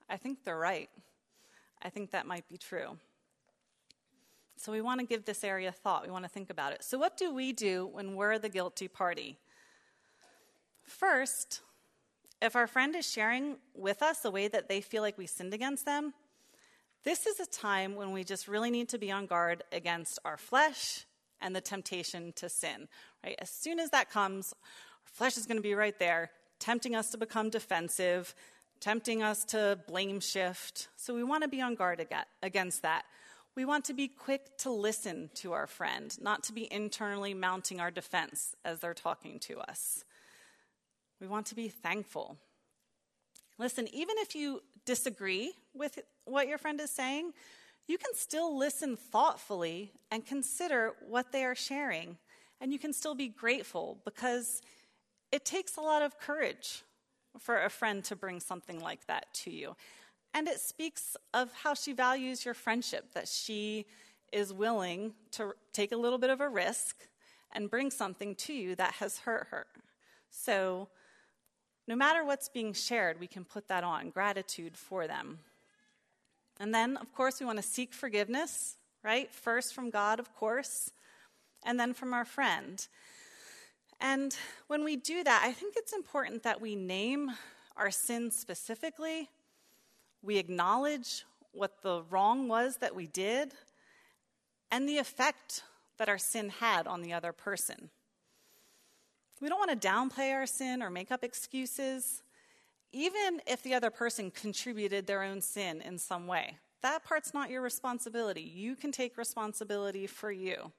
[0.09, 0.91] I think they're right.
[1.83, 2.99] I think that might be true.
[4.57, 6.05] So we want to give this area thought.
[6.05, 6.83] We want to think about it.
[6.83, 9.39] So, what do we do when we're the guilty party?
[10.83, 11.61] First,
[12.41, 15.53] if our friend is sharing with us a way that they feel like we sinned
[15.53, 16.15] against them,
[17.05, 20.37] this is a time when we just really need to be on guard against our
[20.37, 21.07] flesh
[21.41, 22.89] and the temptation to sin.
[23.25, 23.37] Right?
[23.39, 27.11] As soon as that comes, our flesh is going to be right there, tempting us
[27.11, 28.35] to become defensive,
[28.81, 30.89] tempting us to blame shift.
[30.97, 32.05] So we want to be on guard
[32.43, 33.05] against that.
[33.57, 37.81] We want to be quick to listen to our friend, not to be internally mounting
[37.81, 40.05] our defense as they're talking to us.
[41.23, 42.37] We want to be thankful.
[43.59, 47.33] Listen, even if you disagree with what your friend is saying,
[47.89, 52.19] you can still listen thoughtfully and consider what they are sharing.
[52.61, 54.61] And you can still be grateful because
[55.33, 56.83] it takes a lot of courage
[57.39, 59.77] for a friend to bring something like that to you.
[60.35, 63.87] And it speaks of how she values your friendship, that she
[64.33, 66.97] is willing to take a little bit of a risk
[67.53, 69.67] and bring something to you that has hurt her.
[70.31, 70.89] So,
[71.89, 75.39] no matter what's being shared, we can put that on gratitude for them.
[76.59, 79.33] And then, of course, we want to seek forgiveness, right?
[79.33, 80.91] First from God, of course,
[81.65, 82.87] and then from our friend.
[84.01, 84.37] And
[84.67, 87.31] when we do that, I think it's important that we name
[87.77, 89.31] our sins specifically.
[90.27, 93.53] We acknowledge what the wrong was that we did
[94.71, 95.63] and the effect
[95.97, 97.89] that our sin had on the other person.
[99.41, 102.23] We don't want to downplay our sin or make up excuses,
[102.93, 106.59] even if the other person contributed their own sin in some way.
[106.83, 108.43] That part's not your responsibility.
[108.43, 110.73] You can take responsibility for you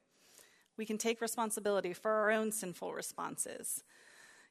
[0.78, 3.84] we can take responsibility for our own sinful responses.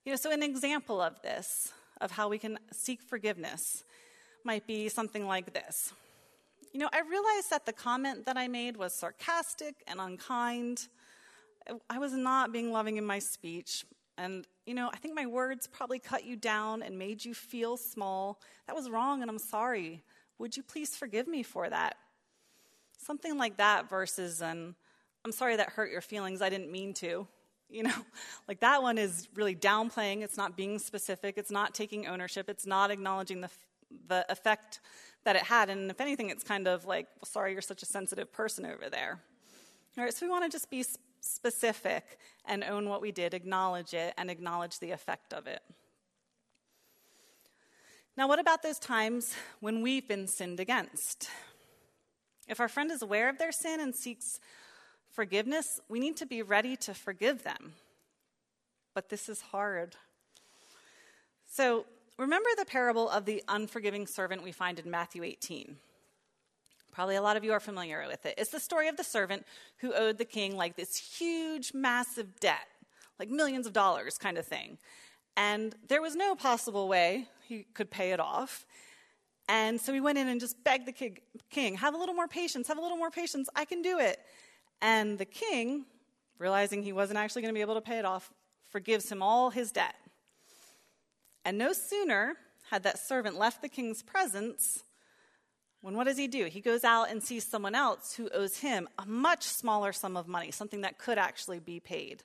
[0.04, 3.84] You know, so an example of this, of how we can seek forgiveness,
[4.46, 5.92] might be something like this.
[6.72, 10.88] You know, I realized that the comment that I made was sarcastic and unkind.
[11.90, 13.84] I was not being loving in my speech.
[14.16, 17.76] And, you know, I think my words probably cut you down and made you feel
[17.76, 18.40] small.
[18.66, 20.02] That was wrong, and I'm sorry.
[20.38, 21.96] Would you please forgive me for that?
[22.98, 24.74] Something like that versus an,
[25.24, 26.40] I'm sorry that hurt your feelings.
[26.40, 27.26] I didn't mean to.
[27.68, 28.04] You know,
[28.46, 30.22] like that one is really downplaying.
[30.22, 31.34] It's not being specific.
[31.36, 32.48] It's not taking ownership.
[32.48, 33.50] It's not acknowledging the,
[34.08, 34.80] the effect
[35.24, 35.70] that it had.
[35.70, 38.88] And if anything, it's kind of like, well, sorry, you're such a sensitive person over
[38.90, 39.20] there.
[39.98, 40.84] All right, so we want to just be
[41.20, 45.62] specific and own what we did, acknowledge it, and acknowledge the effect of it.
[48.16, 51.28] Now, what about those times when we've been sinned against?
[52.48, 54.38] If our friend is aware of their sin and seeks
[55.10, 57.74] forgiveness, we need to be ready to forgive them.
[58.94, 59.96] But this is hard.
[61.50, 61.84] So,
[62.18, 65.76] remember the parable of the unforgiving servant we find in Matthew 18.
[66.92, 68.34] Probably a lot of you are familiar with it.
[68.38, 69.44] It's the story of the servant
[69.78, 72.66] who owed the king like this huge, massive debt,
[73.18, 74.78] like millions of dollars kind of thing.
[75.36, 78.64] And there was no possible way he could pay it off.
[79.48, 81.12] And so he went in and just begged the
[81.50, 84.18] king, have a little more patience, have a little more patience, I can do it.
[84.80, 85.84] And the king,
[86.38, 88.32] realizing he wasn't actually going to be able to pay it off,
[88.70, 89.94] forgives him all his debt.
[91.46, 92.34] And no sooner
[92.70, 94.82] had that servant left the king's presence
[95.80, 96.46] when what does he do?
[96.46, 100.26] He goes out and sees someone else who owes him a much smaller sum of
[100.26, 102.24] money, something that could actually be paid.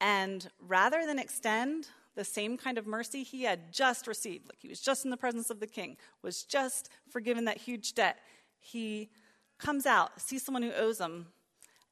[0.00, 4.68] And rather than extend the same kind of mercy he had just received, like he
[4.68, 8.18] was just in the presence of the king, was just forgiven that huge debt,
[8.60, 9.10] he
[9.58, 11.26] comes out, sees someone who owes him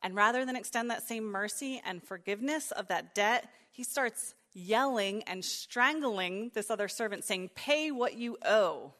[0.04, 5.22] and rather than extend that same mercy and forgiveness of that debt, he starts yelling
[5.24, 8.92] and strangling this other servant, saying, Pay what you owe.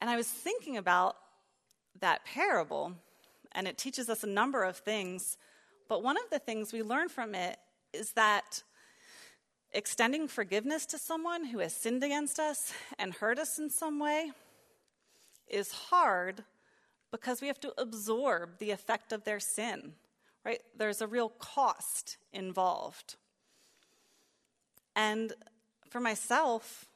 [0.00, 1.16] And I was thinking about
[2.00, 2.92] that parable,
[3.52, 5.36] and it teaches us a number of things.
[5.88, 7.58] But one of the things we learn from it
[7.92, 8.62] is that
[9.72, 14.30] extending forgiveness to someone who has sinned against us and hurt us in some way
[15.48, 16.44] is hard
[17.10, 19.92] because we have to absorb the effect of their sin,
[20.44, 20.60] right?
[20.76, 23.16] There's a real cost involved.
[24.98, 25.32] And
[25.88, 26.86] for myself,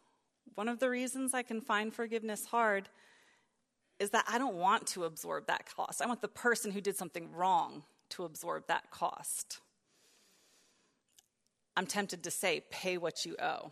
[0.57, 2.89] one of the reasons I can find forgiveness hard
[4.01, 6.03] is that I don't want to absorb that cost.
[6.03, 9.61] I want the person who did something wrong to absorb that cost.
[11.77, 13.71] I'm tempted to say, pay what you owe.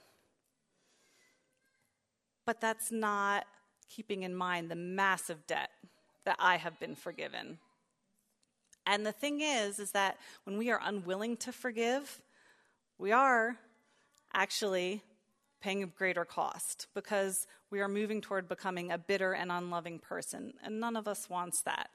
[2.47, 3.47] But that's not
[3.89, 5.71] keeping in mind the massive debt
[6.25, 7.59] that I have been forgiven.
[8.87, 12.23] And the thing is, is that when we are unwilling to forgive,
[12.97, 13.57] we are
[14.33, 15.03] actually
[15.61, 20.55] paying a greater cost because we are moving toward becoming a bitter and unloving person,
[20.65, 21.91] and none of us wants that.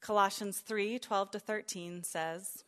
[0.00, 2.64] Colossians 3 12 to 13 says,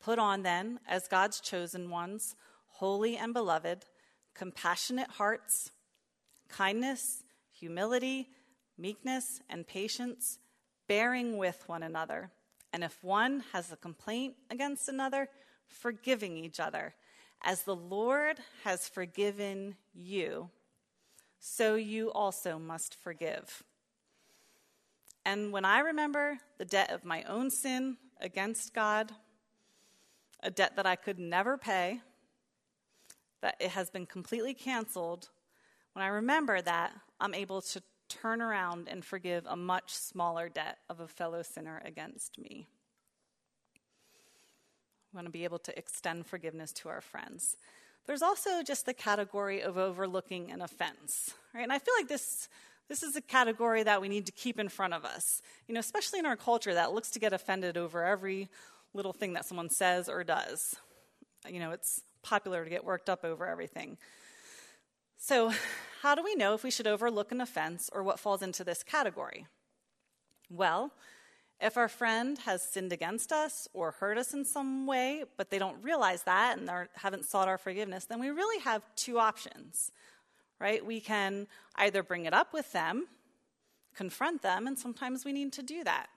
[0.00, 2.36] Put on then, as God's chosen ones,
[2.66, 3.86] holy and beloved,
[4.34, 5.70] compassionate hearts,
[6.48, 8.28] kindness, humility,
[8.78, 10.38] meekness, and patience,
[10.86, 12.30] bearing with one another.
[12.72, 15.28] And if one has a complaint against another,
[15.68, 16.94] forgiving each other.
[17.42, 20.50] As the Lord has forgiven you,
[21.38, 23.62] so you also must forgive.
[25.24, 29.12] And when I remember the debt of my own sin against God,
[30.42, 32.00] a debt that I could never pay,
[33.42, 35.28] that it has been completely canceled,
[35.92, 40.78] when I remember that, I'm able to turn around and forgive a much smaller debt
[40.88, 42.68] of a fellow sinner against me.
[45.16, 47.56] We want to be able to extend forgiveness to our friends.
[48.06, 51.62] There's also just the category of overlooking an offense, right?
[51.62, 52.50] And I feel like this
[52.90, 55.40] this is a category that we need to keep in front of us.
[55.68, 58.50] You know, especially in our culture that looks to get offended over every
[58.92, 60.76] little thing that someone says or does.
[61.48, 63.96] You know, it's popular to get worked up over everything.
[65.16, 65.50] So,
[66.02, 68.82] how do we know if we should overlook an offense or what falls into this
[68.82, 69.46] category?
[70.50, 70.92] Well,
[71.60, 75.58] if our friend has sinned against us or hurt us in some way, but they
[75.58, 79.90] don't realize that and haven't sought our forgiveness, then we really have two options,
[80.60, 80.84] right?
[80.84, 81.46] We can
[81.76, 83.06] either bring it up with them,
[83.94, 86.08] confront them, and sometimes we need to do that.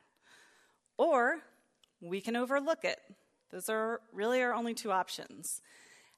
[0.97, 1.37] Or
[2.01, 2.99] we can overlook it.
[3.51, 5.61] Those are really our only two options.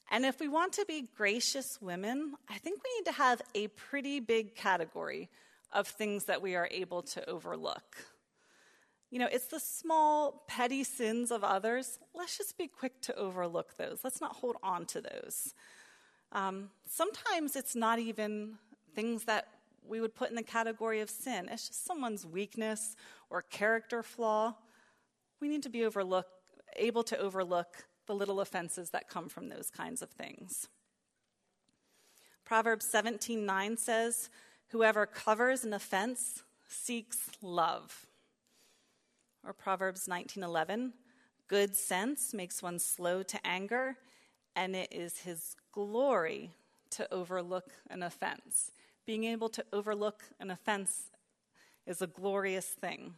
[0.10, 3.68] And if we want to be gracious women, I think we need to have a
[3.68, 5.30] pretty big category
[5.72, 7.98] of things that we are able to overlook.
[9.12, 12.00] You know, it's the small, petty sins of others.
[12.16, 14.00] Let's just be quick to overlook those.
[14.04, 15.54] Let's not hold on to those.
[16.32, 18.58] Um, sometimes it's not even
[18.96, 19.48] things that
[19.86, 22.96] we would put in the category of sin, it's just someone's weakness
[23.30, 24.56] or character flaw
[25.42, 26.28] we need to be overlook,
[26.78, 30.68] able to overlook the little offenses that come from those kinds of things.
[32.46, 34.30] Proverbs 17:9 says,
[34.68, 38.06] "Whoever covers an offense seeks love."
[39.44, 40.94] Or Proverbs 19:11,
[41.48, 43.98] "Good sense makes one slow to anger,
[44.56, 46.56] and it is his glory
[46.92, 48.72] to overlook an offense."
[49.06, 51.12] Being able to overlook an offense
[51.86, 53.16] is a glorious thing.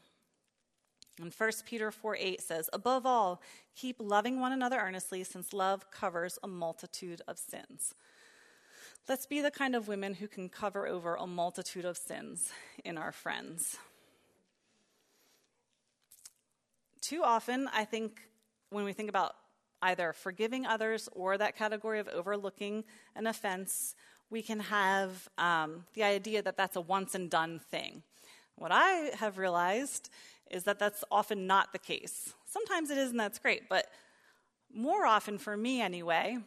[1.20, 3.42] And 1 Peter 4 8 says, Above all,
[3.76, 7.94] keep loving one another earnestly, since love covers a multitude of sins.
[9.08, 12.52] Let's be the kind of women who can cover over a multitude of sins
[12.84, 13.78] in our friends.
[17.04, 18.22] Too often, I think,
[18.70, 19.36] when we think about
[19.82, 23.94] either forgiving others or that category of overlooking an offense,
[24.30, 28.04] we can have um, the idea that that's a once and done thing.
[28.56, 30.10] What I have realized
[30.50, 32.34] is that that's often not the case.
[32.46, 33.88] Sometimes it is, and that's great, but
[34.74, 36.38] more often for me anyway,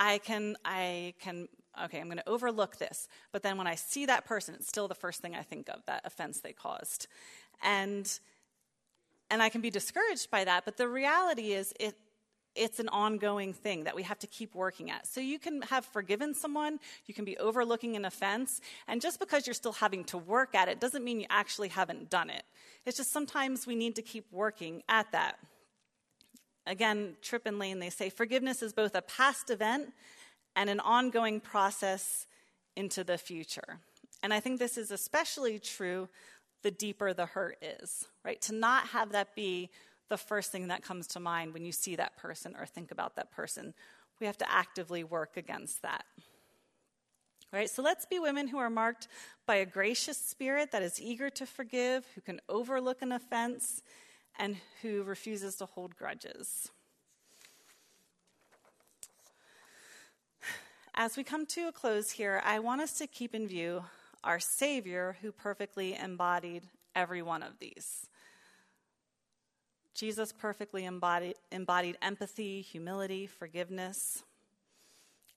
[0.00, 1.46] I can, I can,
[1.84, 3.06] okay, I'm going to overlook this.
[3.32, 5.84] But then when I see that person, it's still the first thing I think of,
[5.84, 7.06] that offense they caused.
[7.62, 8.10] And,
[9.30, 11.96] and I can be discouraged by that, but the reality is it,
[12.56, 15.06] it's an ongoing thing that we have to keep working at.
[15.06, 19.46] So you can have forgiven someone, you can be overlooking an offense, and just because
[19.46, 22.42] you're still having to work at it doesn't mean you actually haven't done it.
[22.84, 25.38] It's just sometimes we need to keep working at that.
[26.66, 29.92] Again, Tripp and Lane, they say forgiveness is both a past event
[30.56, 32.26] and an ongoing process
[32.76, 33.78] into the future.
[34.22, 36.08] And I think this is especially true
[36.62, 38.40] the deeper the hurt is, right?
[38.42, 39.70] To not have that be
[40.08, 43.16] the first thing that comes to mind when you see that person or think about
[43.16, 43.72] that person.
[44.20, 46.04] We have to actively work against that.
[47.52, 47.70] Right?
[47.70, 49.08] So let's be women who are marked
[49.46, 53.82] by a gracious spirit that is eager to forgive, who can overlook an offense,
[54.38, 56.70] and who refuses to hold grudges.
[60.94, 63.82] As we come to a close here, I want us to keep in view
[64.22, 66.64] our Savior who perfectly embodied
[66.94, 68.06] every one of these.
[69.94, 74.22] Jesus perfectly embodied, embodied empathy, humility, forgiveness.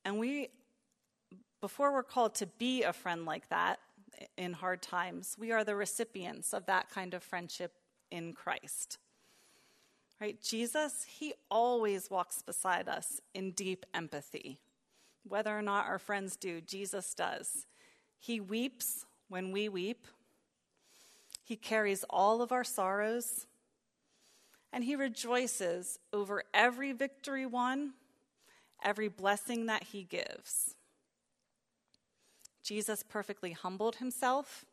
[0.05, 0.49] And we,
[1.59, 3.79] before we're called to be a friend like that
[4.37, 7.73] in hard times, we are the recipients of that kind of friendship
[8.11, 8.99] in Christ.
[10.21, 10.41] Right?
[10.41, 14.59] Jesus, he always walks beside us in deep empathy.
[15.27, 17.65] Whether or not our friends do, Jesus does.
[18.23, 20.07] He weeps when we weep.
[21.43, 23.47] He carries all of our sorrows.
[24.71, 27.95] And he rejoices over every victory won,
[28.81, 30.75] every blessing that he gives.
[32.63, 34.63] Jesus perfectly humbled himself.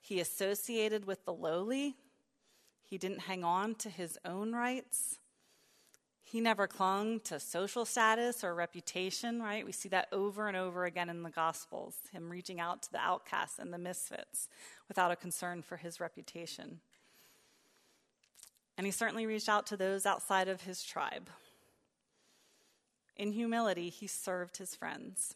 [0.00, 1.94] He associated with the lowly.
[2.82, 5.20] He didn't hang on to his own rights.
[6.32, 9.66] He never clung to social status or reputation, right?
[9.66, 13.00] We see that over and over again in the Gospels, him reaching out to the
[13.00, 14.48] outcasts and the misfits
[14.88, 16.80] without a concern for his reputation.
[18.78, 21.28] And he certainly reached out to those outside of his tribe.
[23.14, 25.34] In humility, he served his friends.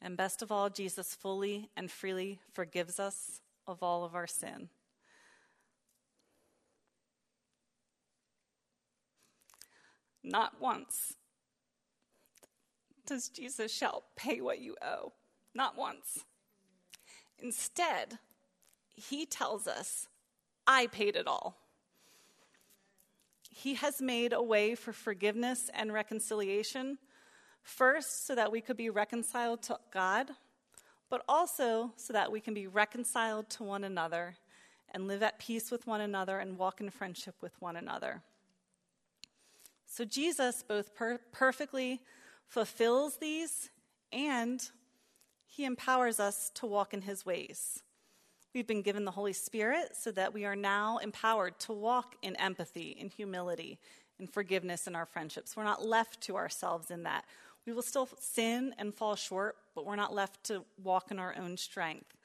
[0.00, 4.68] And best of all, Jesus fully and freely forgives us of all of our sin.
[10.24, 11.14] Not once
[13.06, 15.12] does Jesus shout, Pay what you owe.
[15.54, 16.24] Not once.
[17.38, 18.18] Instead,
[18.94, 20.08] he tells us,
[20.66, 21.58] I paid it all.
[23.50, 26.98] He has made a way for forgiveness and reconciliation,
[27.62, 30.30] first, so that we could be reconciled to God,
[31.10, 34.36] but also so that we can be reconciled to one another
[34.90, 38.22] and live at peace with one another and walk in friendship with one another.
[39.94, 42.00] So Jesus both per- perfectly
[42.48, 43.70] fulfills these
[44.10, 44.60] and
[45.46, 47.80] he empowers us to walk in his ways.
[48.52, 52.34] We've been given the Holy Spirit so that we are now empowered to walk in
[52.34, 53.78] empathy, in humility,
[54.18, 55.56] in forgiveness in our friendships.
[55.56, 57.24] We're not left to ourselves in that.
[57.64, 61.36] We will still sin and fall short, but we're not left to walk in our
[61.38, 62.16] own strength.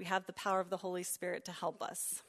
[0.00, 2.24] We have the power of the Holy Spirit to help us.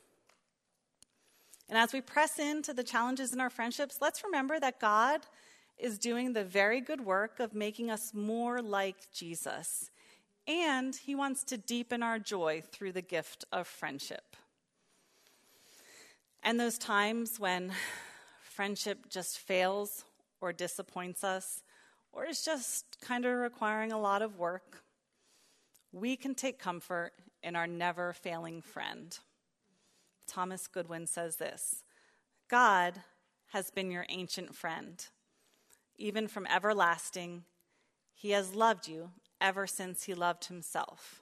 [1.70, 5.22] And as we press into the challenges in our friendships, let's remember that God
[5.78, 9.92] is doing the very good work of making us more like Jesus.
[10.48, 14.36] And He wants to deepen our joy through the gift of friendship.
[16.42, 17.74] And those times when
[18.42, 20.06] friendship just fails
[20.40, 21.64] or disappoints us,
[22.14, 24.84] or is just kind of requiring a lot of work,
[25.92, 27.14] we can take comfort
[27.44, 29.20] in our never failing friend.
[30.28, 31.84] Thomas Goodwin says this
[32.50, 33.02] God
[33.52, 35.06] has been your ancient friend.
[35.98, 37.44] Even from everlasting,
[38.14, 39.12] he has loved you
[39.42, 41.22] ever since he loved himself.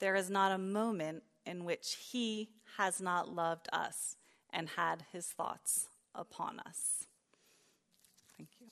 [0.00, 4.16] There is not a moment in which he has not loved us
[4.50, 7.06] and had his thoughts upon us.
[8.36, 8.66] Thank you.